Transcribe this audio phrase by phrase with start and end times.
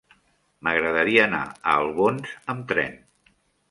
[0.67, 3.03] M'agradaria anar a Albons amb tren.